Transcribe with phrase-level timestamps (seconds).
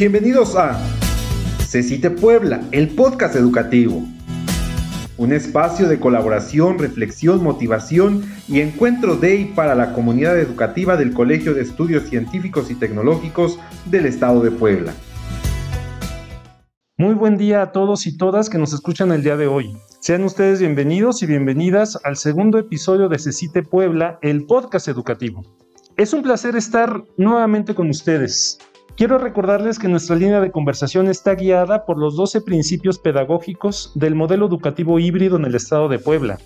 [0.00, 0.80] Bienvenidos a
[1.60, 4.02] CECITE Puebla, el podcast educativo.
[5.18, 11.12] Un espacio de colaboración, reflexión, motivación y encuentro de y para la comunidad educativa del
[11.12, 13.58] Colegio de Estudios Científicos y Tecnológicos
[13.90, 14.94] del Estado de Puebla.
[16.96, 19.76] Muy buen día a todos y todas que nos escuchan el día de hoy.
[20.00, 25.44] Sean ustedes bienvenidos y bienvenidas al segundo episodio de CECITE Puebla, el podcast educativo.
[25.98, 28.58] Es un placer estar nuevamente con ustedes.
[29.00, 34.14] Quiero recordarles que nuestra línea de conversación está guiada por los 12 principios pedagógicos del
[34.14, 36.38] modelo educativo híbrido en el estado de Puebla,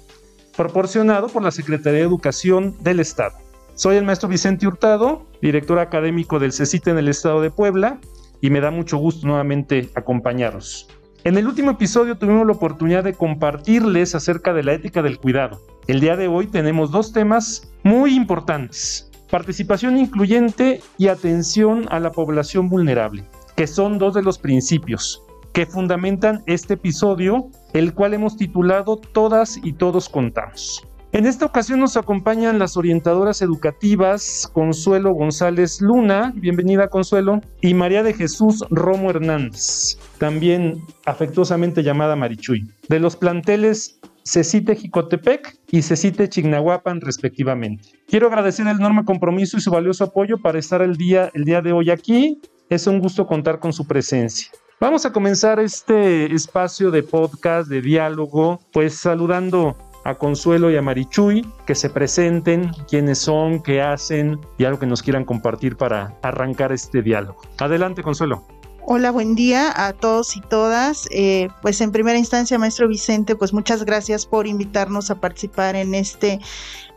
[0.57, 3.35] proporcionado por la Secretaría de Educación del Estado.
[3.75, 7.99] Soy el maestro Vicente Hurtado, director académico del CECITE en el estado de Puebla,
[8.41, 10.89] y me da mucho gusto nuevamente acompañaros.
[11.25, 15.61] En el último episodio tuvimos la oportunidad de compartirles acerca de la ética del cuidado.
[15.89, 22.13] El día de hoy tenemos dos temas muy importantes participación incluyente y atención a la
[22.13, 23.25] población vulnerable,
[23.57, 29.59] que son dos de los principios que fundamentan este episodio, el cual hemos titulado Todas
[29.61, 30.87] y todos contamos.
[31.11, 38.05] En esta ocasión nos acompañan las orientadoras educativas Consuelo González Luna, bienvenida Consuelo, y María
[38.05, 46.29] de Jesús Romo Hernández, también afectuosamente llamada Marichuy, de los planteles Cecite Jicotepec y Cecite
[46.29, 47.91] Chignahuapan respectivamente.
[48.09, 51.61] Quiero agradecer el enorme compromiso y su valioso apoyo para estar el día, el día
[51.61, 52.41] de hoy aquí.
[52.71, 54.49] Es un gusto contar con su presencia.
[54.81, 60.83] Vamos a comenzar este espacio de podcast, de diálogo, pues saludando a Consuelo y a
[60.83, 66.15] Marichuy, que se presenten, quiénes son, qué hacen y algo que nos quieran compartir para
[66.23, 67.43] arrancar este diálogo.
[67.59, 68.47] Adelante, Consuelo.
[68.87, 71.09] Hola, buen día a todos y todas.
[71.11, 75.95] Eh, pues en primera instancia, maestro Vicente, pues muchas gracias por invitarnos a participar en
[75.95, 76.39] este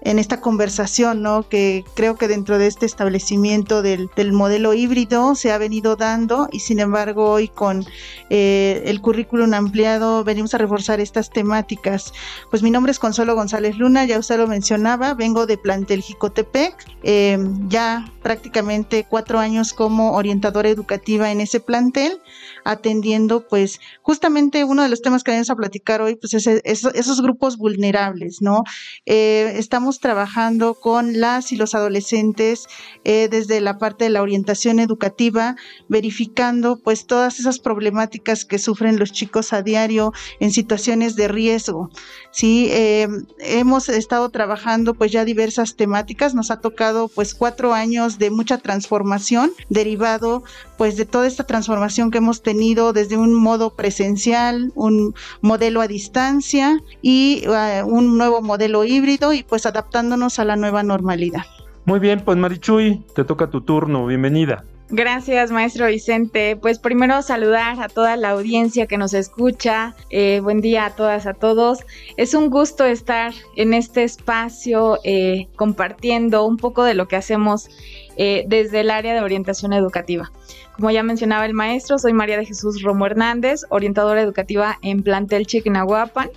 [0.02, 1.48] en esta conversación, ¿no?
[1.48, 6.59] Que creo que dentro de este establecimiento del, modelo híbrido se ha venido dando y
[6.59, 7.86] sin embargo hoy con
[8.30, 12.13] eh, el currículum ampliado venimos a reforzar estas temáticas.
[12.50, 16.75] Pues mi nombre es Consuelo González Luna, ya usted lo mencionaba, vengo de Plantel Jicotepec,
[17.03, 22.22] em, ya prácticamente cuatro años como orientadora educativa en ese plantel,
[22.67, 27.22] atendiendo pues justamente uno de los temas que vamos a platicar hoy, pues es, esos
[27.22, 28.63] grupos vulnerables, ¿no?
[29.05, 32.67] Eh, estamos trabajando con las y los adolescentes
[33.05, 35.55] eh, desde la parte de la orientación educativa,
[35.88, 40.11] verificando pues todas esas problemáticas que sufren los chicos a diario
[40.41, 41.89] en situaciones de riesgo.
[42.31, 43.07] Sí, eh,
[43.39, 48.57] hemos estado trabajando pues ya diversas temáticas, nos ha tocado pues cuatro años de mucha
[48.57, 50.44] transformación derivado
[50.78, 52.56] pues de toda esta transformación que hemos tenido
[52.94, 59.44] desde un modo presencial, un modelo a distancia y eh, un nuevo modelo híbrido y
[59.44, 61.44] pues adaptándonos a la nueva normalidad.
[61.85, 64.66] Muy bien, pues Marichuy, te toca tu turno, bienvenida.
[64.90, 66.56] Gracias, maestro Vicente.
[66.56, 69.96] Pues primero saludar a toda la audiencia que nos escucha.
[70.09, 71.79] Eh, buen día a todas, a todos.
[72.16, 77.69] Es un gusto estar en este espacio eh, compartiendo un poco de lo que hacemos
[78.17, 80.31] eh, desde el área de orientación educativa.
[80.73, 85.47] Como ya mencionaba el maestro, soy María de Jesús Romo Hernández, orientadora educativa en Plantel
[85.47, 86.29] Chiquinahuapan,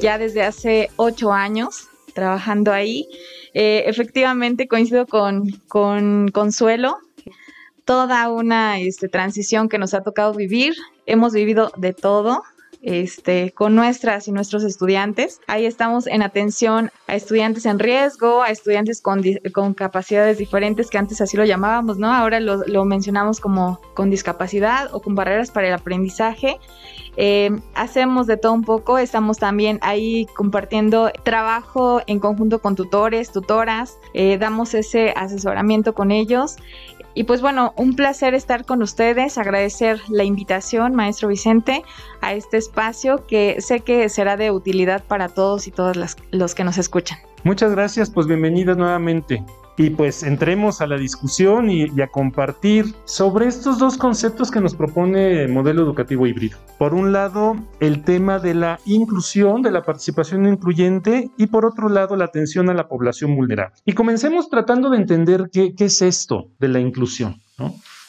[0.00, 3.06] ya desde hace ocho años trabajando ahí.
[3.52, 6.98] efectivamente coincido con, con Consuelo,
[7.86, 10.74] toda una este, transición que nos ha tocado vivir.
[11.06, 12.42] Hemos vivido de todo.
[12.86, 15.40] Este, con nuestras y nuestros estudiantes.
[15.48, 20.96] Ahí estamos en atención a estudiantes en riesgo, a estudiantes con, con capacidades diferentes, que
[20.96, 22.12] antes así lo llamábamos, ¿no?
[22.12, 26.60] Ahora lo, mencionamos como con discapacidad o con barreras para el aprendizaje.
[27.16, 33.32] Eh, hacemos de todo un poco, estamos también ahí compartiendo trabajo en conjunto con tutores,
[33.32, 36.54] tutoras, eh, damos ese asesoramiento con ellos.
[37.16, 41.82] Y pues bueno, un placer estar con ustedes, agradecer la invitación, maestro Vicente,
[42.20, 46.54] a este espacio que sé que será de utilidad para todos y todas las, los
[46.54, 47.18] que nos escuchan.
[47.42, 49.42] Muchas gracias, pues bienvenidas nuevamente
[49.76, 54.74] y pues entremos a la discusión y, a compartir sobre estos dos conceptos que nos
[54.74, 56.58] propone el modelo educativo híbrido.
[56.78, 61.88] Por un lado, el tema de la inclusión, de la participación incluyente y por otro
[61.88, 63.76] lado, la atención a la población vulnerable.
[63.84, 67.40] Y comencemos tratando de entender qué, es esto de la inclusión.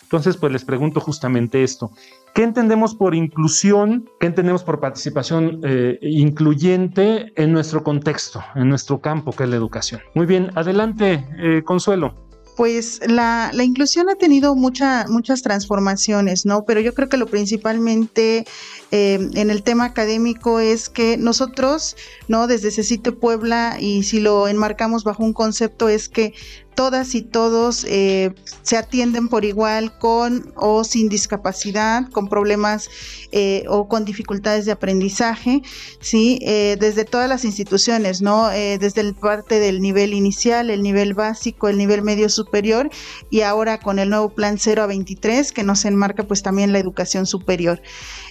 [0.04, 1.92] Entonces, pues les pregunto justamente esto.
[2.38, 4.08] ¿Qué entendemos por inclusión?
[4.20, 9.56] ¿Qué entendemos por participación eh, incluyente en nuestro contexto, en nuestro campo, que es la
[9.56, 10.02] educación?
[10.14, 12.14] Muy bien, adelante, eh, Consuelo.
[12.56, 16.64] Pues la, inclusión ha tenido muchas transformaciones, ¿no?
[16.64, 18.46] Pero yo creo que lo principalmente
[18.92, 21.96] eh, en el tema académico es que nosotros,
[22.28, 22.48] ¿no?
[22.48, 26.34] Desde CECITE Puebla, y si lo enmarcamos bajo un concepto, es que
[26.78, 32.88] todas y todos eh, se atienden por igual con o sin discapacidad, con problemas
[33.32, 35.64] eh, o con dificultades de aprendizaje,
[36.00, 36.38] ¿sí?
[36.44, 38.50] Eh, desde todas las instituciones, ¿no?
[38.50, 42.92] desde el parte del nivel inicial, el nivel básico, el nivel medio superior
[43.32, 46.80] y ahora con el nuevo plan 0 a 23 que nos enmarca pues también la
[46.80, 47.82] educación superior.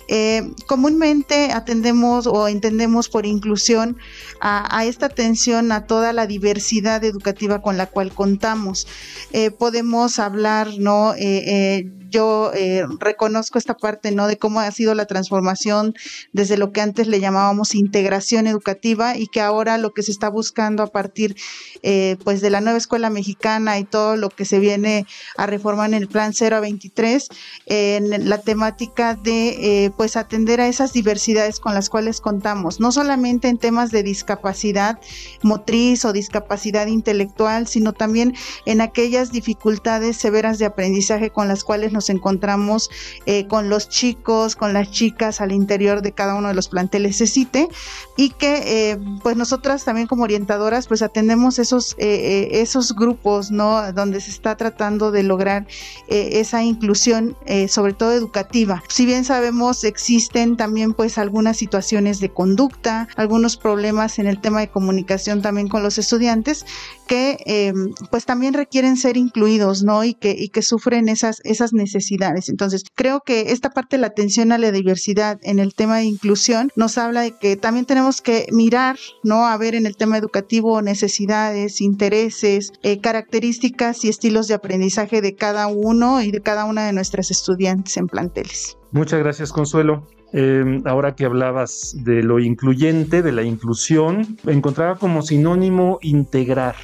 [0.09, 3.97] Eh, comúnmente atendemos o entendemos por inclusión
[4.41, 8.87] a, esta atención a toda la diversidad educativa con la cual contamos.
[9.33, 11.15] Eh, podemos hablar, ¿no?
[11.17, 14.27] Eh, yo eh, reconozco esta parte, ¿no?
[14.27, 15.95] De cómo ha sido la transformación
[16.33, 20.29] desde lo que antes le llamábamos integración educativa y que ahora lo que se está
[20.29, 21.37] buscando a partir,
[21.83, 25.07] eh, pues, de la nueva escuela mexicana y todo lo que se viene
[25.37, 27.29] a reformar en el plan 0 a 23,
[27.67, 32.93] en la temática de, eh, pues, atender a esas diversidades con las cuales contamos, no
[32.93, 34.99] solamente en temas de discapacidad
[35.43, 41.93] motriz o discapacidad intelectual, sino también en aquellas dificultades severas de aprendizaje con las cuales
[41.97, 42.91] nos encontramos
[43.25, 47.19] eh, con los chicos, con las chicas al interior de cada uno de los planteles
[47.19, 47.69] CECITE
[48.17, 53.93] y que eh, pues nosotras también como orientadoras pues atendemos esos, eh, esos grupos, ¿no?
[53.93, 55.67] Donde se está tratando de lograr
[56.09, 57.37] esa inclusión,
[57.69, 58.83] sobre todo educativa.
[58.89, 64.61] Si bien sabemos existen también pues algunas situaciones de conducta, algunos problemas en el tema
[64.61, 66.67] de comunicación también con los estudiantes
[67.09, 67.73] que
[68.11, 70.05] pues también requieren ser incluidos, ¿no?
[70.05, 72.49] Y que, y que sufren esas, esas necesidades necesidades.
[72.49, 76.05] Entonces, creo que esta parte de la atención a la diversidad en el tema de
[76.05, 79.47] inclusión nos habla de que también tenemos que mirar, ¿no?
[79.47, 85.35] A ver en el tema educativo necesidades, intereses, eh, características y estilos de aprendizaje de
[85.35, 88.77] cada uno y de cada una de nuestras estudiantes en planteles.
[88.93, 90.07] Muchas gracias, Consuelo.
[90.33, 96.75] Em, ahora que hablabas de lo incluyente, de la inclusión, encontraba como sinónimo integrar,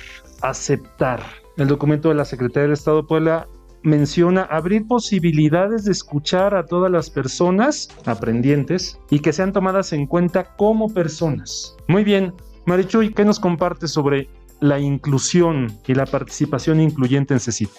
[0.41, 1.21] aceptar.
[1.57, 3.49] El documento de la Secretaría del Estado de Puebla
[3.82, 10.06] menciona abrir posibilidades de escuchar a todas las personas aprendientes y que sean tomadas en
[10.06, 11.76] cuenta como personas.
[11.88, 12.32] Muy bien,
[12.67, 14.29] Marichuy, ¿qué nos compartes sobre
[14.61, 17.70] la inclusión y la participación incluyente en CECIT?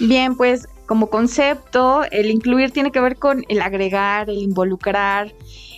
[0.00, 5.32] Bien, pues como concepto, el incluir tiene que ver con el agregar, el involucrar,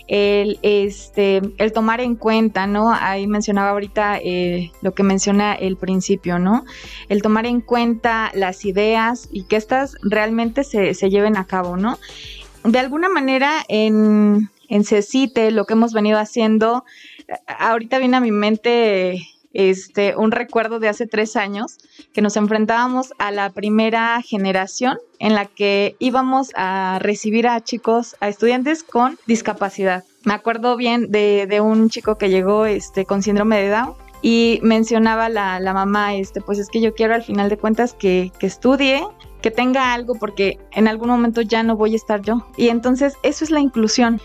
[0.07, 2.93] el, este, el tomar en cuenta, ¿no?
[2.93, 6.65] Ahí mencionaba ahorita eh, lo que menciona el principio, ¿no?
[7.09, 11.77] El tomar en cuenta las ideas y que éstas realmente se, se lleven a cabo,
[11.77, 11.99] ¿no?
[12.63, 16.85] De alguna manera en, en CECITE lo que hemos venido haciendo,
[17.47, 19.27] ahorita viene a mi mente
[19.57, 21.79] este, un recuerdo de hace tres años
[22.13, 28.15] que nos enfrentábamos a la primera generación en la que íbamos a recibir a chicos,
[28.19, 30.03] a estudiantes con discapacidad.
[30.25, 35.27] Me acuerdo bien de, un chico que llegó este, con síndrome de Down y mencionaba
[35.27, 38.45] la, la, mamá, este, pues es que yo quiero al final de cuentas que, que
[38.45, 39.01] estudie,
[39.41, 42.45] que tenga algo porque en algún momento ya no voy a estar yo.
[42.57, 44.21] Y entonces eso es la inclusión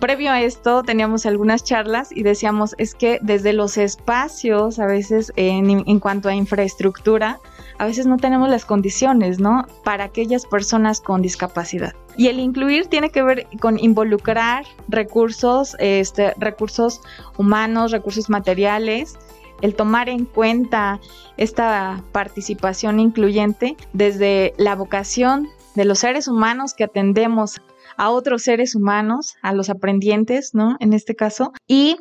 [0.00, 5.32] previo a esto teníamos algunas charlas y decíamos, es que desde los espacios, a veces
[5.36, 7.38] en, cuanto a infraestructura,
[7.78, 9.66] a veces no tenemos las condiciones, ¿no?
[9.84, 11.94] Para aquellas personas con discapacidad.
[12.16, 17.00] Y el incluir tiene que ver con involucrar recursos, este, recursos
[17.38, 19.18] humanos, recursos materiales,
[19.62, 21.00] el tomar en cuenta
[21.36, 27.62] esta participación incluyente desde la vocación de los seres humanos que atendemos
[27.96, 30.76] a otros seres humanos, a los aprendientes, ¿no?
[30.80, 31.96] En este caso, y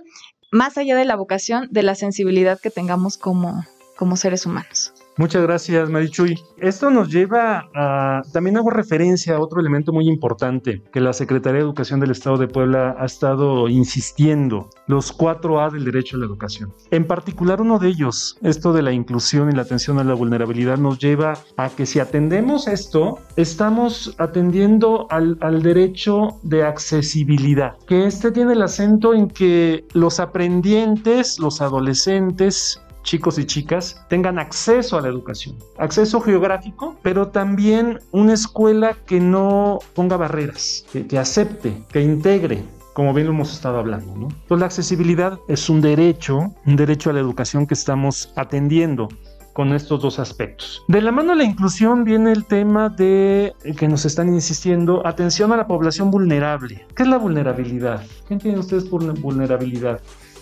[0.51, 3.65] más allá de la vocación, de la sensibilidad que tengamos como,
[3.97, 4.93] como seres humanos.
[5.21, 6.35] Muchas gracias, Marichuy.
[6.57, 8.23] Esto nos lleva a.
[8.33, 12.37] También hago referencia a otro elemento muy importante que la Secretaría de Educación del Estado
[12.37, 16.73] de Puebla ha estado insistiendo: los 4A del derecho a la educación.
[16.89, 20.79] En particular, uno de ellos, esto de la inclusión y la atención a la vulnerabilidad,
[20.79, 28.07] nos lleva a que si atendemos esto, estamos atendiendo al, al derecho de accesibilidad, que
[28.07, 34.97] este tiene el acento en que los aprendientes, los adolescentes, chicos y chicas tengan acceso
[34.97, 41.83] a la educación, acceso geográfico, pero también una escuela que no ponga barreras, que, acepte,
[41.91, 44.15] que integre, como bien lo hemos estado hablando.
[44.15, 44.27] ¿no?
[44.29, 49.09] Entonces la accesibilidad es un derecho, un derecho a la educación que estamos atendiendo
[49.53, 50.83] con estos dos aspectos.
[50.87, 55.51] De la mano de la inclusión viene el tema de que nos están insistiendo, atención
[55.51, 56.85] a la población vulnerable.
[56.95, 58.03] ¿Qué es la vulnerabilidad?
[58.27, 59.99] ¿Qué entienden ustedes por vulnerabilidad?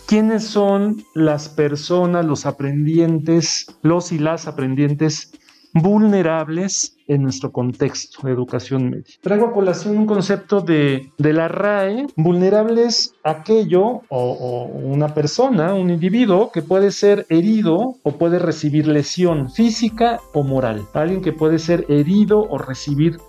[0.10, 5.32] ¿Quiénes son las personas, los aprendientes, los y las aprendientes
[5.72, 9.14] vulnerables en nuestro contexto de educación media.
[9.22, 15.74] Traigo a colación un concepto de, de la RAE, vulnerables aquello o, o, una persona,
[15.76, 20.88] un individuo que puede ser herido o puede recibir lesión física o moral.
[20.94, 23.20] Alguien que puede ser herido o recibir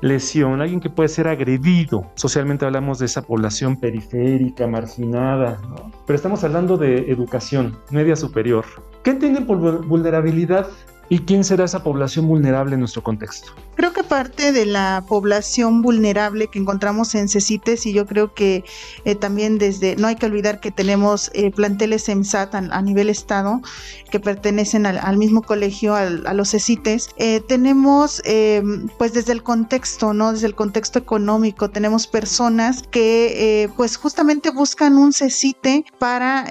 [0.00, 2.06] lesión, alguien que puede ser agredido.
[2.14, 5.90] Socialmente hablamos de esa población periférica, marginada, ¿no?
[6.06, 8.64] pero estamos hablando de educación media superior.
[9.02, 10.68] ¿Qué entienden por vulnerabilidad?
[11.10, 13.52] ¿Y quién será esa población vulnerable en nuestro contexto?
[13.76, 18.64] Creo que parte de la población vulnerable que encontramos en CECITES y yo creo que
[19.04, 23.62] eh, también desde, no hay que olvidar que tenemos eh, planteles EMSAT a, nivel estado
[24.10, 27.10] que pertenecen al, mismo colegio, al, a los CECITES.
[27.16, 30.32] Eh, tenemos em, pues desde el contexto, ¿no?
[30.32, 36.46] Desde el contexto económico, tenemos personas que eh, pues justamente buscan un CECITE para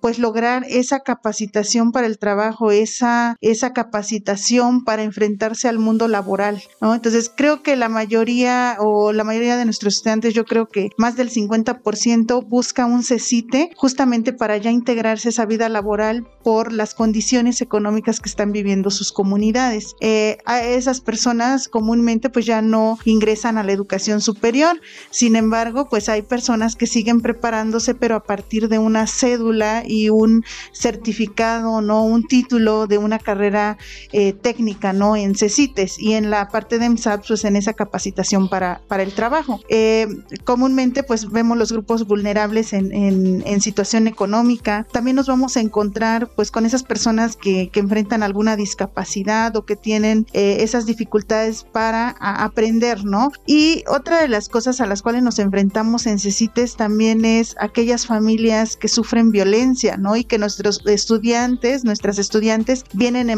[0.00, 6.08] pues lograr esa capacitación para el trabajo, esa, esa capacitación capacitación para enfrentarse al mundo
[6.08, 6.94] laboral, ¿no?
[6.94, 11.16] Entonces creo que la mayoría o la mayoría de nuestros estudiantes, yo creo que más
[11.16, 16.94] del 50% busca un CECITE justamente para ya integrarse a esa vida laboral por las
[16.94, 19.96] condiciones económicas que están viviendo sus comunidades.
[20.00, 24.80] Eh, a esas personas comúnmente pues ya no ingresan a la educación superior,
[25.10, 30.10] sin embargo pues hay personas que siguen preparándose pero a partir de una cédula y
[30.10, 33.77] un certificado, no un título de una carrera
[34.12, 35.16] eh, técnica, ¿no?
[35.16, 39.12] En CECITES y en la parte de EMSAP, pues en esa capacitación para, para el
[39.12, 39.60] trabajo.
[39.68, 40.06] Eh,
[40.44, 44.86] comúnmente, pues vemos los grupos vulnerables en, en, situación económica.
[44.92, 49.64] También nos vamos a encontrar, pues, con esas personas que, que enfrentan alguna discapacidad o
[49.64, 53.32] que tienen eh, esas dificultades para aprender, ¿no?
[53.46, 58.06] Y otra de las cosas a las cuales nos enfrentamos en CECITES también es aquellas
[58.06, 60.16] familias que sufren violencia, ¿no?
[60.16, 63.30] Y que nuestros estudiantes, nuestras estudiantes, vienen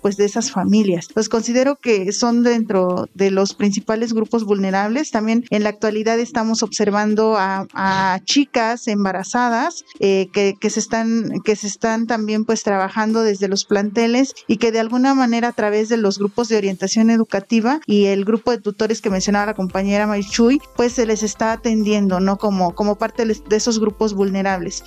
[0.00, 1.08] pues de esas familias.
[1.14, 5.10] Pues considero que son dentro de los principales grupos vulnerables.
[5.10, 7.66] También en la actualidad estamos observando a,
[8.24, 13.64] chicas embarazadas eh, que, que, se están, que se están también pues trabajando desde los
[13.64, 18.06] planteles y que de alguna manera a través de los grupos de orientación educativa y
[18.06, 22.38] el grupo de tutores que mencionaba la compañera Marichuy, pues se les está atendiendo, ¿no?
[22.38, 24.82] Como, como parte de esos grupos vulnerables.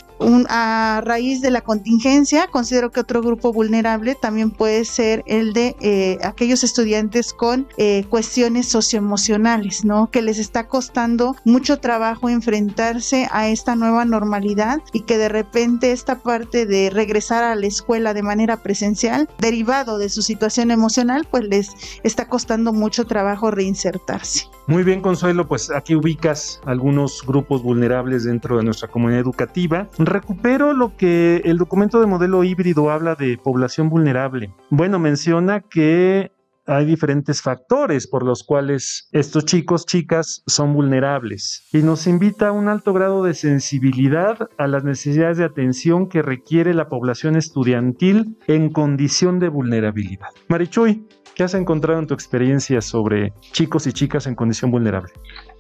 [0.50, 5.75] A raíz de la contingencia, considero que otro grupo vulnerable también puede ser el de
[5.81, 10.09] eh, aquellos estudiantes con eh, cuestiones socioemocionales, ¿no?
[10.11, 15.91] Que les está costando mucho trabajo enfrentarse a esta nueva normalidad y que de repente
[15.91, 21.27] esta parte de regresar a la escuela de manera presencial, derivado de su situación emocional,
[21.29, 21.69] pues les
[22.03, 24.47] está costando mucho trabajo reinsertarse.
[24.71, 29.89] Muy bien, Consuelo, pues aquí ubicas algunos grupos vulnerables dentro de nuestra comunidad educativa.
[29.97, 34.53] Recupero lo que el documento de modelo híbrido habla de población vulnerable.
[34.69, 36.31] Bueno, menciona que
[36.65, 42.51] hay diferentes factores por los cuales estos chicos, chicas son vulnerables y nos invita a
[42.53, 48.37] un alto grado de sensibilidad a las necesidades de atención que requiere la población estudiantil
[48.47, 50.29] en condición de vulnerabilidad.
[50.47, 55.11] Marichuy, ¿qué has encontrado en tu experiencia sobre chicos y chicas en condición vulnerable?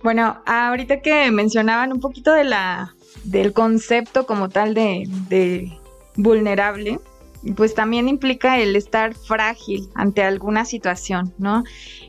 [0.03, 5.71] Bueno, ahorita que mencionaban un poquito de la, del concepto como tal de,
[6.15, 6.99] vulnerable,
[7.55, 11.63] pues también implica el estar frágil ante alguna situación, ¿no?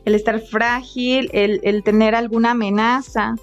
[0.05, 3.35] El estar frágil, el, tener alguna amenaza,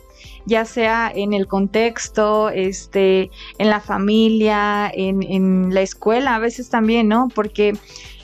[0.46, 7.08] ya sea en el contexto, este, en la familia, en la escuela, a veces también,
[7.08, 7.28] ¿no?
[7.34, 7.72] Porque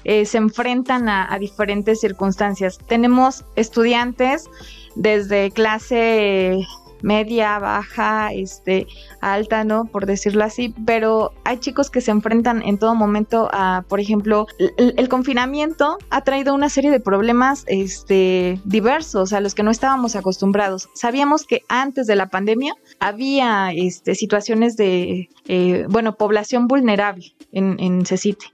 [0.08, 2.78] eh, se enfrentan a, diferentes circunstancias.
[2.86, 4.48] Tenemos estudiantes
[4.94, 6.64] desde clase
[7.02, 8.86] media, baja, este,
[9.20, 9.84] alta, ¿no?
[9.86, 14.46] Por decirlo así, pero hay chicos que se enfrentan en todo momento a, por ejemplo,
[14.58, 19.70] el, el confinamiento ha traído una serie de problemas, este, diversos a los que no
[19.70, 20.88] estábamos acostumbrados.
[20.94, 27.76] Sabíamos que antes de la pandemia había, este, situaciones de, eh, bueno, población vulnerable en,
[27.78, 28.46] en CECITE,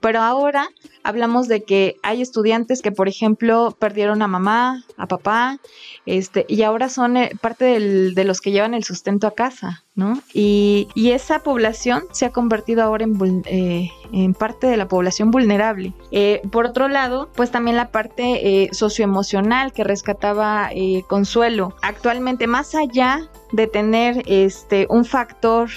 [0.00, 0.68] pero ahora
[1.02, 5.58] hablamos de que hay estudiantes que, por ejemplo, perdieron a mamá, a papá,
[6.06, 9.84] este, y ahora son eh, parte del, de los que llevan el sustento a casa,
[9.94, 10.20] ¿no?
[10.32, 15.30] Y, y esa población se ha convertido ahora en, eh, en parte de la población
[15.30, 15.92] vulnerable.
[16.10, 21.76] Eh, por otro lado, pues también la parte eh, socioemocional que rescataba eh, Consuelo.
[21.82, 25.70] Actualmente, más allá de tener este un factor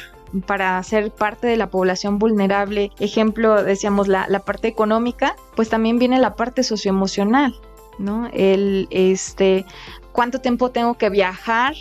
[0.45, 5.99] para ser parte de la población vulnerable, ejemplo, decíamos la, la parte económica, pues también
[5.99, 7.53] viene la parte socioemocional,
[7.99, 8.29] ¿no?
[8.33, 9.65] El este
[10.11, 11.73] cuánto tiempo tengo que viajar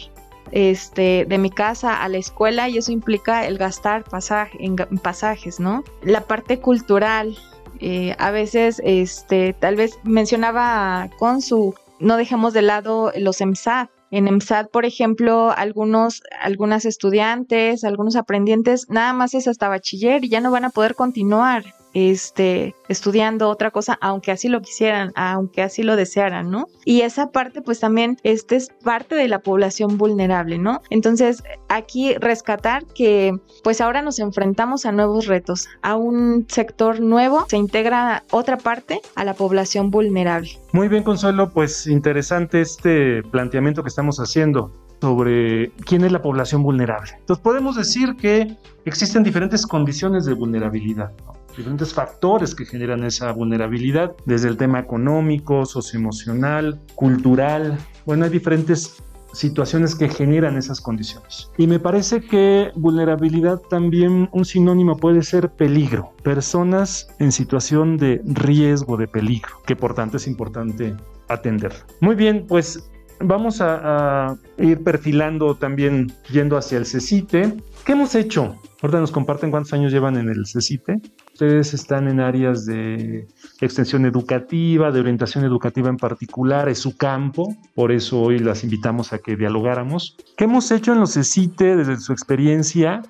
[0.50, 5.60] este, de mi casa a la escuela y eso implica el gastar pasaje, en pasajes,
[5.60, 5.82] ¿no?
[6.02, 7.36] La parte cultural,
[7.84, 13.88] Eh, a veces, este, tal vez mencionaba con su, no dejemos de lado los EMSAT.
[14.12, 20.28] En EMSAT, por ejemplo, algunos, algunas estudiantes, algunos aprendientes, nada más es hasta bachiller y
[20.28, 25.62] ya no van a poder continuar este, estudiando otra cosa, aunque así lo quisieran, aunque
[25.62, 26.66] así lo desearan, ¿no?
[26.84, 30.80] Y esa parte, pues también, este es parte de la población vulnerable, ¿no?
[30.90, 33.32] Entonces, aquí rescatar que,
[33.62, 39.00] pues ahora nos enfrentamos a nuevos retos, a un sector nuevo, se integra otra parte
[39.14, 40.50] a la población vulnerable.
[40.72, 44.70] Muy bien, Consuelo, pues interesante este planteamiento que estamos haciendo
[45.00, 47.10] sobre quién es la población vulnerable.
[47.18, 51.10] Entonces podemos decir que existen diferentes condiciones de vulnerabilidad.
[51.26, 51.41] ¿no?
[51.56, 57.78] Diferentes factores que generan esa vulnerabilidad, desde el tema económico, socioemocional, cultural.
[58.06, 61.50] Bueno, hay diferentes situaciones que generan esas condiciones.
[61.56, 68.20] Y me parece que vulnerabilidad también un sinónimo puede ser peligro, personas en situación de
[68.24, 70.94] riesgo de peligro, que por tanto es importante
[71.28, 71.72] atender.
[72.00, 72.90] Muy bien, pues
[73.20, 77.54] vamos a, ir perfilando también yendo hacia el CECITE.
[77.84, 78.56] ¿Qué hemos hecho?
[78.80, 81.00] Ahorita nos comparten cuántos años llevan en el CECITE.
[81.42, 83.26] Ustedes están en áreas de
[83.60, 89.12] extensión educativa, de orientación educativa en particular, es su campo, por eso hoy las invitamos
[89.12, 90.16] a que dialogáramos.
[90.36, 93.02] ¿Qué hemos hecho en los CECITE desde su experiencia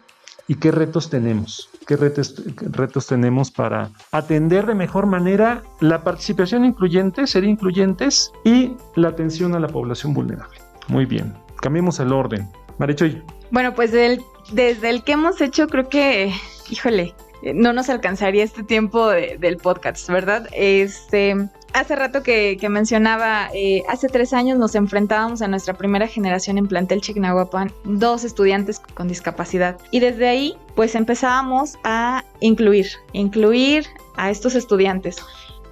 [0.49, 1.69] y qué retos tenemos?
[1.87, 8.73] ¿Qué retos, retos tenemos para atender de mejor manera la participación incluyente, ser incluyentes y
[8.97, 10.59] la atención a la población vulnerable?
[10.89, 12.49] Muy bien, cambiemos el orden.
[12.79, 13.23] Marichoy.
[13.51, 16.33] Bueno, pues desde el que hemos hecho, creo que,
[16.71, 20.49] híjole, no nos alcanzaría este tiempo del podcast, ¿verdad?
[20.53, 21.37] Este,
[21.73, 26.69] hace rato que, mencionaba, eh, hace tres años nos enfrentábamos a nuestra primera generación en
[26.69, 29.79] plantel Chignahuapan, dos estudiantes con discapacidad.
[29.91, 35.17] Y desde ahí, pues empezábamos a incluir, incluir a estos estudiantes.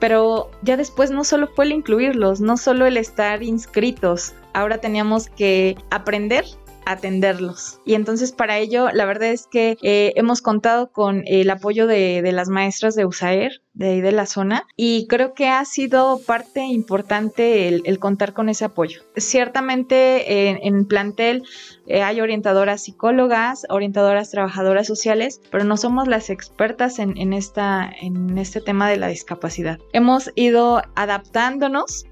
[0.01, 5.29] Pero ya después no solo fue el incluirlos, no solo el estar inscritos, ahora teníamos
[5.29, 6.45] que aprender
[6.91, 7.81] atenderlos.
[7.85, 12.29] Y entonces para ello, la verdad es que eh, hemos contado con el apoyo de,
[12.33, 16.61] las maestras de USAER, de ahí de la zona, y creo que ha sido parte
[16.61, 19.03] importante el, contar con ese apoyo.
[19.17, 21.45] Ciertamente en, plantel
[21.87, 27.91] eh, hay orientadoras psicólogas, orientadoras trabajadoras sociales, pero no somos las expertas en, en, esta,
[28.01, 29.79] en este tema de la discapacidad.
[29.93, 32.07] Hemos ido adaptándonos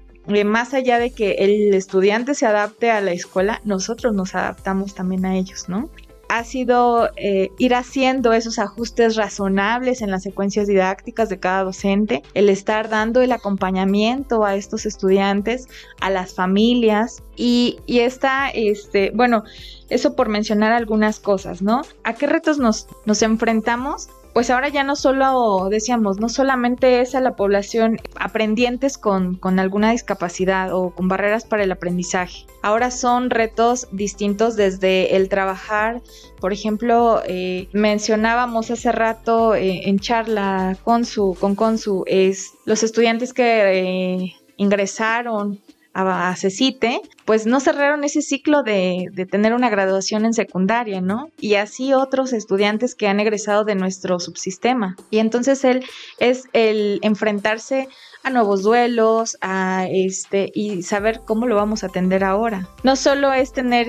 [0.45, 5.25] más allá de que el estudiante se adapte a la escuela, nosotros nos adaptamos también
[5.25, 5.89] a ellos, ¿no?
[6.29, 12.21] ha sido eh, ir haciendo esos ajustes razonables en las secuencias didácticas de cada docente,
[12.35, 15.67] el estar dando el acompañamiento a estos estudiantes,
[15.99, 19.43] a las familias y, y está, este, bueno,
[19.89, 21.81] eso por mencionar algunas cosas, ¿no?
[22.03, 24.09] ¿A qué retos nos, nos enfrentamos?
[24.39, 29.91] Pues ahora ya no solo, decíamos, no solamente es a la población aprendientes con, alguna
[29.91, 32.45] discapacidad o con barreras para el aprendizaje.
[32.61, 36.01] Ahora son retos distintos desde el trabajar,
[36.39, 42.81] por ejemplo, eh, mencionábamos hace rato eh, en charla con su, con Consu, es los
[42.83, 45.59] estudiantes que eh, ingresaron
[45.99, 51.29] a, CECITE, pues no cerraron ese ciclo de, tener una graduación en secundaria, ¿no?
[51.39, 54.95] Y así otros estudiantes que han egresado de nuestro subsistema.
[55.09, 55.85] Y entonces él
[56.19, 57.87] es el enfrentarse
[58.23, 62.67] a nuevos duelos, a este, y saber cómo lo vamos a atender ahora.
[62.83, 63.87] No solo es tener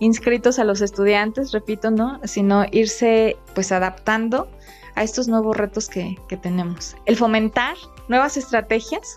[0.00, 2.20] inscritos a los estudiantes, repito, ¿no?
[2.24, 4.48] Sino irse pues adaptando
[4.94, 6.96] a estos nuevos retos que, que tenemos.
[7.06, 7.76] El fomentar
[8.08, 9.16] nuevas estrategias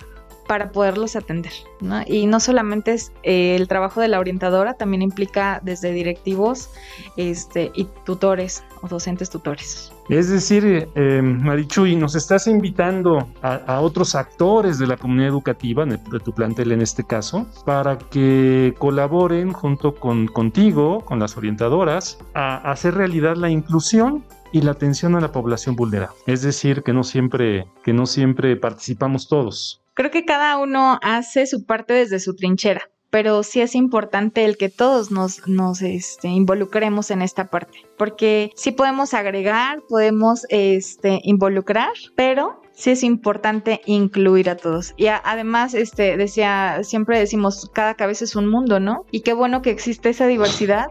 [0.52, 1.54] para poderlos atender.
[1.80, 2.02] ¿no?
[2.06, 6.72] Y no solamente es eh, el trabajo de la orientadora, también implica desde directivos
[7.16, 9.94] este, y tutores o docentes tutores.
[10.10, 15.98] Es decir, eh, Marichuy, nos estás invitando a, otros actores de la comunidad educativa, de,
[16.20, 22.58] tu plantel en este caso, para que colaboren junto con contigo, con las orientadoras, a
[22.70, 26.18] hacer realidad la inclusión y la atención a la población vulnerable.
[26.28, 29.82] Es decir, que no siempre, que no siempre participamos todos.
[30.02, 34.58] Creo que cada uno hace su parte desde su trinchera, pero sí es importante el
[34.58, 41.20] que todos nos, nos este, involucremos en esta parte, porque sí podemos agregar, podemos este,
[41.22, 44.96] involucrar, pero sí es importante incluir a todos.
[44.98, 49.06] Y además, este, decía, siempre decimos, cada cabeza es un mundo, ¿no?
[49.12, 50.88] Y qué bueno que existe esa diversidad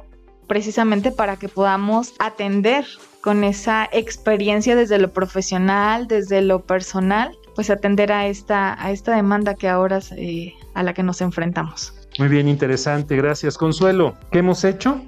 [0.47, 2.85] precisamente para que podamos atender
[3.23, 9.15] con esa experiencia desde lo profesional, desde lo personal pues atender a esta, a esta
[9.15, 10.01] demanda que ahora
[10.73, 11.93] a la que nos enfrentamos.
[12.19, 13.59] Muy bien, interesante, gracias.
[13.59, 14.99] Consuelo, ¿qué hemos hecho?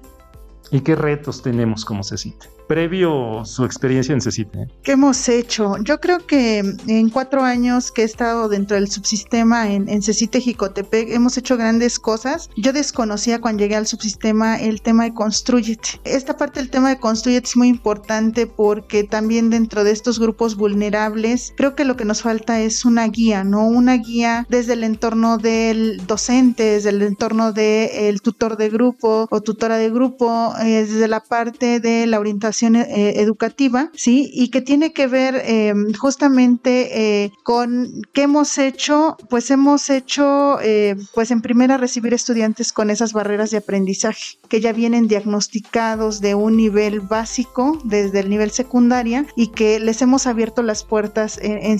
[0.71, 4.69] y qué retos tenemos como CECITE previo su experiencia en CECITE?
[4.83, 5.77] ¿Qué hemos hecho?
[5.83, 10.41] Yo creo que en cuatro años que he estado dentro del subsistema en, en CECITE
[10.41, 12.49] Jicotepec hemos hecho grandes cosas.
[12.57, 16.01] Yo desconocía cuando llegué al subsistema el tema de Construyete.
[16.05, 20.57] Esta parte del tema de Construyete es muy importante porque también dentro de estos grupos
[20.57, 23.67] vulnerables creo que lo que nos falta es una guía, ¿no?
[23.67, 29.41] Una guía desde el entorno del docente, desde el entorno del tutor de grupo o
[29.41, 34.31] tutora de grupo, eh, desde la parte de la orientación eh, educativa, ¿sí?
[34.33, 40.61] Y que tiene que ver em, justamente eh, con qué hemos hecho, pues hemos hecho,
[40.61, 46.21] eh, pues en primera recibir estudiantes con esas barreras de aprendizaje que ya vienen diagnosticados
[46.21, 51.39] de un nivel básico desde el nivel secundaria y que les hemos abierto las puertas
[51.41, 51.79] en,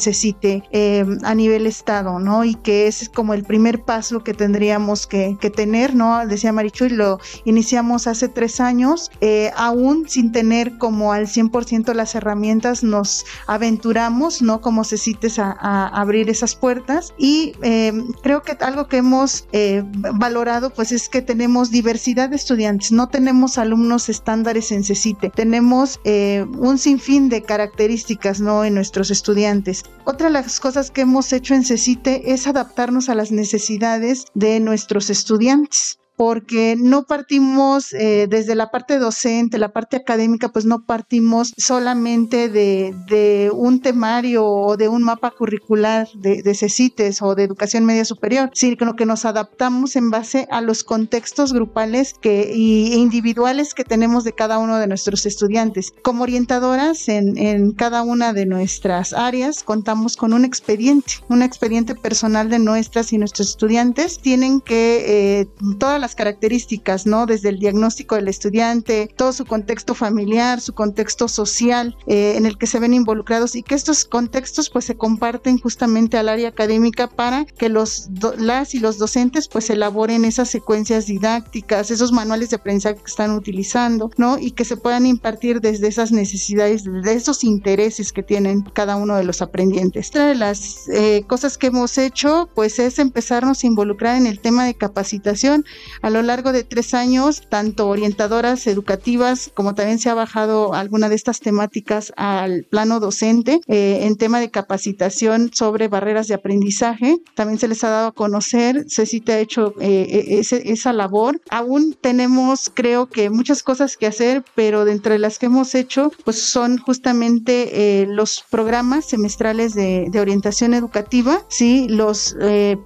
[0.71, 2.45] em, a nivel estado, ¿no?
[2.45, 6.27] Y que es como el primer paso que tendríamos que, tener, ¿no?
[6.27, 9.11] Decía Marichu y lo iniciamos hace tres años,
[9.55, 14.61] aún sin tener como al 100% las herramientas, nos aventuramos, ¿no?
[14.61, 15.53] Como se cites a,
[15.89, 17.15] abrir esas puertas.
[17.19, 19.83] Y em, creo que algo que hemos eh,
[20.15, 26.01] valorado, pues es que tenemos diversidad de estudiantes, no tenemos alumnos estándares en CECITE, tenemos
[26.05, 28.65] eh, un sinfín de características, ¿no?
[28.65, 29.85] En nuestros estudiantes.
[30.05, 34.61] Otra de las cosas que hemos hecho en CECITE es adaptarnos a las necesidades de
[34.61, 40.85] nuestros estudiantes porque no partimos eh, desde la parte docente, la parte académica, pues no
[40.85, 47.85] partimos solamente de, un temario o de un mapa curricular de, de, o de educación
[47.85, 53.75] media superior, sino que nos adaptamos en base a los contextos grupales que, e individuales
[53.75, 55.93] que tenemos de cada uno de nuestros estudiantes.
[56.05, 61.97] Como orientadoras en, en cada una de nuestras áreas, contamos con un expediente, un expediente
[61.97, 64.21] personal de nuestras y nuestros estudiantes.
[64.21, 65.47] Tienen que eh,
[65.81, 67.27] todas las características, ¿no?
[67.27, 72.59] Desde el diagnóstico del estudiante, todo su contexto familiar, su contexto social eh, en el
[72.59, 77.09] que se ven involucrados y que estos contextos pues se comparten justamente al área académica
[77.09, 82.57] para que los las y los docentes pues elaboren esas secuencias didácticas, esos manuales de
[82.57, 84.39] aprendizaje que están utilizando, ¿no?
[84.39, 89.17] Y que se puedan impartir desde esas necesidades, desde esos intereses que tienen cada uno
[89.17, 90.11] de los aprendientes.
[90.11, 94.41] Otra de las eh, cosas que hemos hecho pues es empezarnos a involucrar en el
[94.41, 95.65] tema de capacitación
[96.01, 101.09] a lo largo de tres años, tanto orientadoras educativas como también se ha bajado alguna
[101.09, 107.19] de estas temáticas al plano docente eh, en tema de capacitación sobre barreras de aprendizaje.
[107.35, 108.87] También se les ha dado a conocer,
[109.25, 111.41] te ha hecho eh, e, esa labor.
[111.51, 116.13] Aún tenemos, creo que, muchas cosas que hacer, pero de entre las que hemos hecho,
[116.25, 122.37] pues son justamente eh, los programas semestrales de, de, orientación educativa, sí, los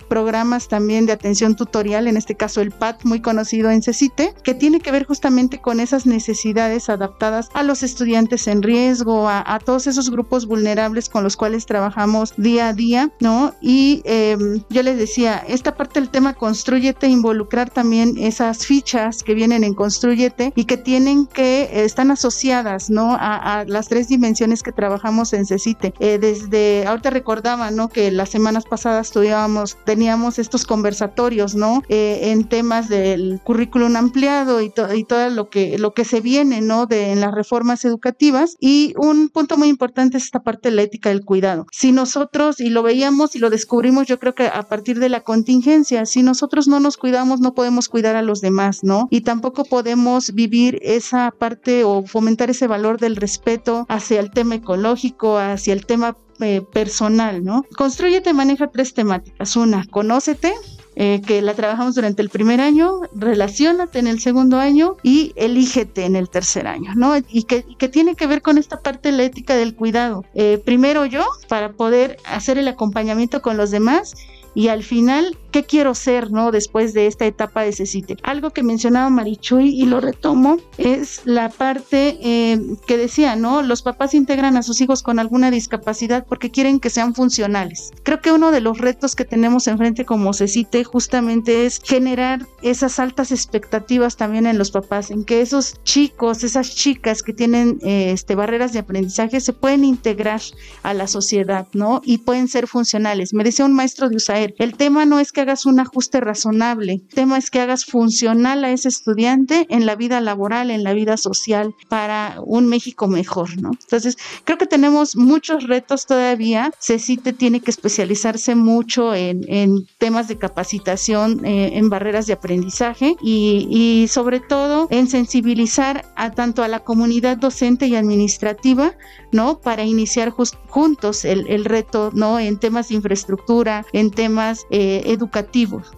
[0.08, 4.54] programas también de atención tutorial, en este caso el PAT, muy conocido en CECITE, que
[4.54, 9.86] tiene que ver justamente con esas necesidades adaptadas a los estudiantes en riesgo, a, todos
[9.86, 13.54] esos grupos vulnerables con los cuales trabajamos día a día, ¿no?
[13.60, 19.34] Y em, yo les decía, esta parte del tema Construyete, involucrar también esas fichas que
[19.34, 23.16] vienen en Construyete y que tienen que, eh, están asociadas, ¿no?
[23.18, 25.94] A, las tres dimensiones que trabajamos en CECITE.
[25.98, 27.88] Eh, desde, ahorita recordaba, ¿no?
[27.88, 31.82] Que las semanas pasadas tuvimos, teníamos estos conversatorios, ¿no?
[31.88, 36.20] Eh, en temas de el currículum ampliado y, y todo lo que, lo que se
[36.20, 36.86] viene, ¿no?
[36.86, 38.56] De, en las reformas educativas.
[38.60, 41.66] Y un punto muy importante es esta parte de la ética del cuidado.
[41.72, 45.20] Si nosotros, y lo veíamos y lo descubrimos, yo creo que a partir de la
[45.20, 49.08] contingencia, si nosotros no nos cuidamos, no podemos cuidar a los demás, ¿no?
[49.10, 54.56] Y tampoco podemos vivir esa parte o fomentar ese valor del respeto hacia el tema
[54.56, 57.64] ecológico, hacia el tema eh, personal, ¿no?
[57.76, 59.56] Construyete maneja tres temáticas.
[59.56, 60.52] Una, conócete,
[60.98, 66.06] eh, que la trabajamos durante el primer año, relacionate en el segundo año y elígete
[66.06, 67.16] en el tercer año, ¿no?
[67.28, 70.24] Y que, que tiene que ver con esta parte de la ética del cuidado.
[70.34, 74.14] Eh, primero yo, para poder hacer el acompañamiento con los demás
[74.54, 76.50] y al final, ¿qué quiero ser, no?
[76.50, 78.18] Después de esta etapa de CECITE.
[78.22, 83.62] Algo que mencionaba Marichuy y lo retomo es la parte eh, que decía, ¿no?
[83.62, 87.94] Los papás integran a sus hijos con alguna discapacidad porque quieren que sean funcionales.
[88.02, 92.98] Creo que uno de los retos que tenemos enfrente como CECITE justamente es generar esas
[92.98, 98.10] altas expectativas también en los papás, en que esos chicos, esas chicas que tienen eh,
[98.10, 100.42] este, barreras de aprendizaje se pueden integrar
[100.82, 102.02] a la sociedad, ¿no?
[102.04, 103.32] Y pueden ser funcionales.
[103.32, 106.94] Me decía un maestro de USAER, el tema no es que hagas un ajuste razonable.
[106.94, 110.92] El tema es que hagas funcional a ese estudiante en la vida laboral, en la
[110.92, 113.70] vida social, para un México mejor, ¿no?
[113.80, 116.72] Entonces, creo que tenemos muchos retos todavía.
[116.80, 124.06] CECITE tiene que especializarse mucho en, temas de capacitación, eh, en barreras de aprendizaje y,
[124.08, 128.94] sobre todo en sensibilizar a tanto a la comunidad docente y administrativa,
[129.30, 129.60] ¿no?
[129.60, 132.38] Para iniciar juntos el, reto, ¿no?
[132.38, 135.35] En temas de infraestructura, en temas eh, educativos,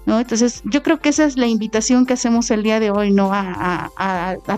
[0.07, 0.21] ¿no?
[0.21, 3.31] Entonces, yo creo que esa es la invitación que hacemos el día de hoy, ¿no?
[3.33, 3.91] A,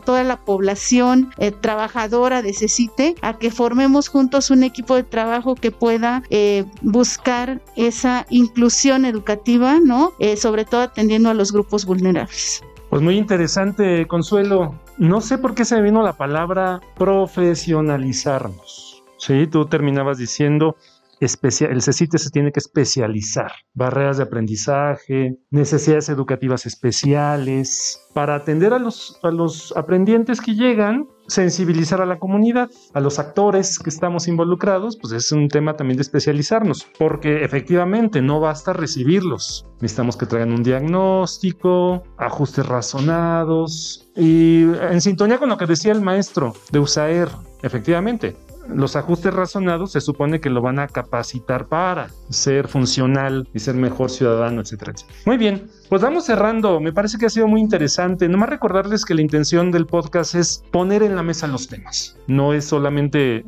[0.05, 5.55] toda la población eh, trabajadora de CECITE, a que formemos juntos un equipo de trabajo
[5.55, 10.13] que pueda eh, buscar esa inclusión educativa, ¿no?
[10.37, 12.63] sobre todo atendiendo a los grupos vulnerables.
[12.91, 14.75] Pues muy interesante, Consuelo.
[14.99, 19.05] No sé por qué se me vino la palabra profesionalizarnos.
[19.17, 20.77] Sí, tú terminabas diciendo
[21.21, 28.79] el CECITE se tiene que especializar, barreras de aprendizaje, necesidades educativas especiales, para atender a
[28.79, 34.29] los, a los aprendientes que llegan, sensibilizar a la comunidad, a los actores que estamos
[34.29, 40.27] involucrados, pues es un tema también de especializarnos, porque efectivamente no basta recibirlos, necesitamos que
[40.27, 46.79] traigan un diagnóstico, ajustes razonados y en sintonía con lo que decía el maestro de
[46.81, 47.29] USAER,
[47.63, 48.37] efectivamente,
[48.75, 53.75] los ajustes razonados se supone que lo van a capacitar para ser funcional y ser
[53.75, 54.93] mejor ciudadano, etcétera,
[55.27, 56.81] Muy bien, pues vamos cerrando.
[56.81, 58.29] Me parece que ha sido muy interesante.
[58.29, 62.17] Nomás recordarles que la intención del podcast es poner en la mesa los temas.
[62.27, 63.45] No es solamente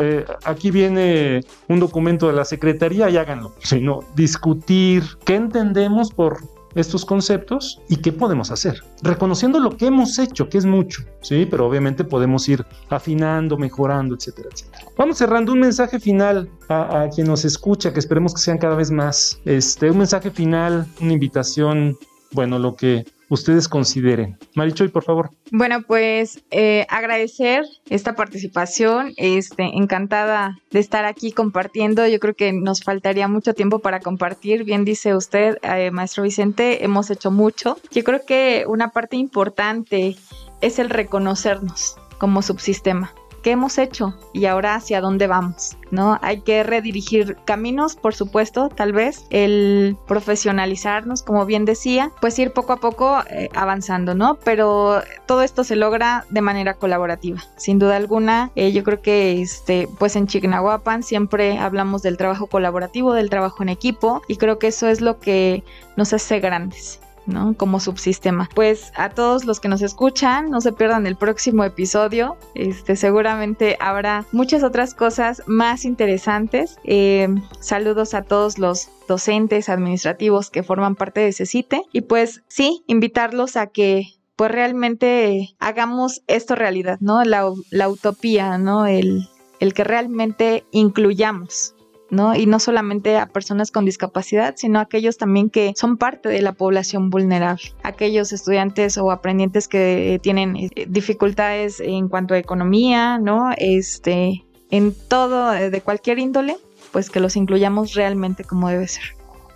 [0.00, 6.38] eh, aquí viene un documento de la Secretaría y háganlo, sino discutir qué entendemos por
[6.74, 8.82] estos conceptos y qué podemos hacer.
[9.02, 11.46] Reconociendo lo que hemos hecho, que es mucho, ¿sí?
[11.50, 14.84] Pero obviamente podemos ir afinando, mejorando, etcétera, etcétera.
[14.96, 18.90] Vamos cerrando un mensaje final a, quien nos escucha, que esperemos que sean cada vez
[18.90, 19.40] más.
[19.44, 21.98] Este, un mensaje final, una invitación,
[22.32, 24.36] bueno, lo que ustedes consideren.
[24.54, 25.30] Marichoy, por favor.
[25.50, 32.06] Bueno, pues eh, agradecer esta participación, este, encantada de estar aquí compartiendo.
[32.06, 34.64] Yo creo que nos faltaría mucho tiempo para compartir.
[34.64, 37.78] Bien dice usted, eh, maestro Vicente, hemos hecho mucho.
[37.90, 40.16] Yo creo que una parte importante
[40.60, 46.18] es el reconocernos como subsistema qué hemos hecho y ahora hacia dónde vamos, ¿no?
[46.22, 52.52] Hay que redirigir caminos, por supuesto, tal vez, el profesionalizarnos, como bien decía, pues ir
[52.52, 54.36] poco a poco eh, avanzando, ¿no?
[54.44, 58.50] Pero todo esto se logra de manera colaborativa, sin duda alguna.
[58.54, 63.62] Eh, yo creo que, este, pues en Chignahuapan siempre hablamos del trabajo colaborativo, del trabajo
[63.62, 65.64] en equipo, y creo que eso es lo que
[65.96, 67.00] nos hace grandes.
[67.26, 67.54] ¿No?
[67.54, 68.48] Como subsistema.
[68.54, 72.36] Pues a todos los que nos escuchan, no se pierdan el próximo episodio.
[72.54, 76.78] Este, seguramente habrá muchas otras cosas más interesantes.
[76.84, 77.28] Eh,
[77.60, 82.82] saludos a todos los docentes administrativos que forman parte de ese sitio y pues sí,
[82.86, 84.06] invitarlos a que
[84.36, 87.22] pues realmente hagamos esto realidad, ¿no?
[87.24, 88.86] La, la utopía, ¿no?
[88.86, 89.28] El,
[89.60, 91.74] el que realmente incluyamos
[92.12, 92.36] ¿no?
[92.36, 96.42] Y no solamente a personas con discapacidad, sino a aquellos también que son parte de
[96.42, 103.18] la población vulnerable, aquellos estudiantes o aprendientes que tienen eh, dificultades en cuanto a economía,
[103.18, 103.50] ¿no?
[103.56, 106.58] Este, en todo, eh, de cualquier índole,
[106.92, 109.04] pues que los incluyamos realmente como debe ser.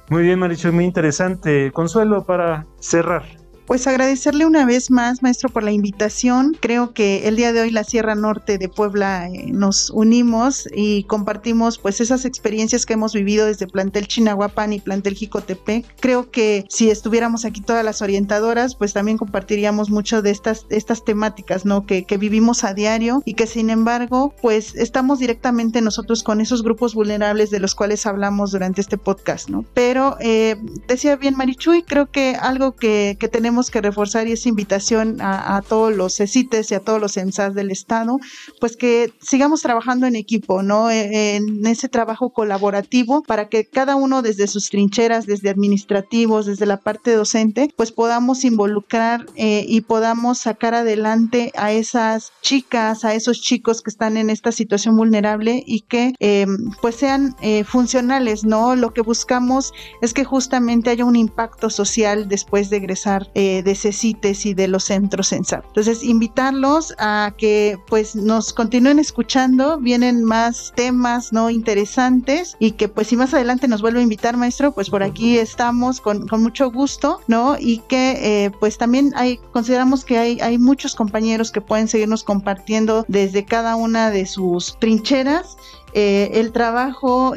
[0.08, 1.70] Muy bien, Maricho, muy interesante.
[1.72, 3.24] Consuelo, para cerrar.
[3.66, 6.56] Pues agradecerle una vez más, maestro, por la invitación.
[6.60, 11.02] Creo que el día de hoy la Sierra Norte de Puebla eh, nos unimos y
[11.02, 15.84] compartimos pues esas experiencias que hemos vivido desde plantel Chinahuapan y plantel Jicotepec.
[15.98, 21.04] Creo que si estuviéramos aquí todas las orientadoras, pues también compartiríamos mucho de estas, estas
[21.04, 21.86] temáticas, ¿no?
[21.86, 26.62] Que, que vivimos a diario y que sin embargo, pues estamos directamente nosotros con esos
[26.62, 29.64] grupos vulnerables de los cuales hablamos durante este podcast, ¿no?
[29.74, 30.54] Pero eh,
[30.86, 35.62] decía bien Marichuy, creo que algo que, que tenemos que reforzar y esa invitación a,
[35.66, 38.18] todos los CECITES y a todos los ENSAS del Estado,
[38.60, 40.90] pues que sigamos trabajando en equipo, ¿no?
[40.90, 46.66] E, en ese trabajo colaborativo para que cada uno desde sus trincheras, desde administrativos, desde
[46.66, 53.14] la parte docente, pues podamos involucrar eh, y podamos sacar adelante a esas chicas, a
[53.14, 58.44] esos chicos que están en esta situación vulnerable y que em, pues sean eh, funcionales,
[58.44, 58.76] ¿no?
[58.76, 63.74] Lo que buscamos es que justamente haya un impacto social después de egresar eh, de
[63.74, 65.64] CECITES y de los centros SAP.
[65.66, 72.88] Entonces, invitarlos a que pues nos continúen escuchando, vienen más temas no interesantes y que
[72.88, 76.42] pues si más adelante nos vuelve a invitar, maestro, pues por aquí estamos con, con
[76.42, 77.56] mucho gusto, ¿no?
[77.58, 82.24] Y que eh, pues también hay, consideramos que hay, hay muchos compañeros que pueden seguirnos
[82.24, 85.56] compartiendo desde cada una de sus trincheras
[85.98, 87.34] eh, el trabajo,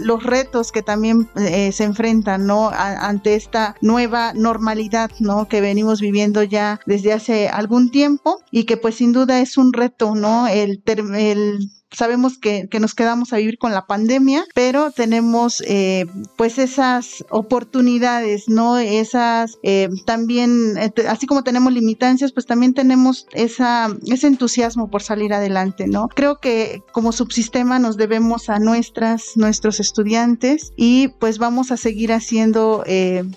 [0.00, 2.70] los retos que también se enfrentan, ¿no?
[2.72, 5.48] ante esta nueva normalidad, ¿no?
[5.48, 9.72] Que venimos viviendo ya desde hace algún tiempo y que pues sin duda es un
[9.72, 10.46] reto, ¿no?
[10.46, 11.58] El, el
[11.90, 18.48] sabemos que, nos quedamos a vivir con la pandemia, pero tenemos eh, pues esas oportunidades,
[18.48, 18.78] ¿no?
[18.78, 25.02] Esas eh, también, eh, así como tenemos limitancias, pues también tenemos esa, ese entusiasmo por
[25.02, 26.08] salir adelante, ¿no?
[26.08, 32.12] Creo que como subsistema nos debemos a nuestras, nuestros estudiantes y pues vamos a seguir
[32.12, 32.84] haciendo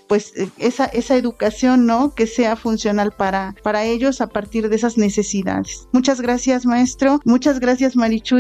[0.08, 2.14] pues esa, esa educación, ¿no?
[2.14, 5.88] Que sea funcional para, para ellos a partir de esas necesidades.
[5.92, 7.20] Muchas gracias, maestro.
[7.26, 7.96] Muchas gracias,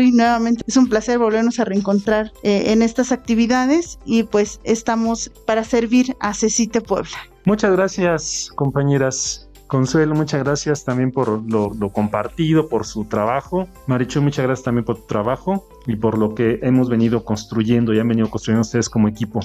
[0.09, 5.63] Nuevamente es un placer volvernos a reencontrar eh, en estas actividades y pues estamos para
[5.63, 7.17] servir a Cecite Puebla.
[7.45, 9.47] Muchas gracias compañeras.
[9.67, 13.69] Consuelo, muchas gracias también por lo, compartido, por su trabajo.
[13.87, 17.99] Marichu, muchas gracias también por tu trabajo y por lo que hemos venido construyendo y
[17.99, 19.39] han venido construyendo ustedes como equipo.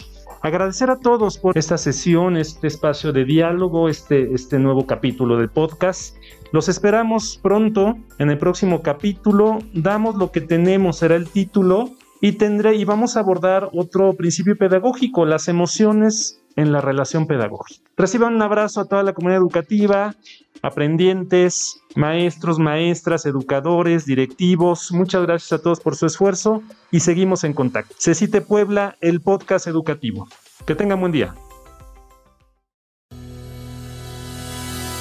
[0.47, 5.49] Agradecer a todos por esta sesión, este espacio de diálogo, este, este nuevo capítulo de
[5.49, 6.17] podcast.
[6.53, 9.59] Los esperamos pronto en el próximo capítulo.
[9.75, 11.91] Damos lo que tenemos, será el título.
[12.21, 17.88] Y, tendré, y vamos a abordar otro principio pedagógico, las emociones en la relación pedagógica.
[17.97, 20.14] Reciban un abrazo a toda la comunidad educativa,
[20.62, 24.90] aprendientes, maestros, maestras, educadores, directivos.
[24.92, 27.95] Muchas gracias a todos por su esfuerzo y seguimos en contacto.
[27.99, 30.29] Cecite Puebla, el podcast educativo.
[30.66, 31.35] Que tengan buen día.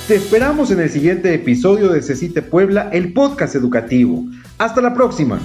[0.08, 4.24] Te esperamos en el siguiente episodio de Cecite Puebla, el podcast educativo.
[4.60, 5.40] Hasta la próxima.